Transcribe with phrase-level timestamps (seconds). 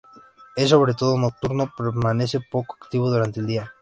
[0.55, 3.69] Es sobre todo nocturno, permanece poco activo durante el día.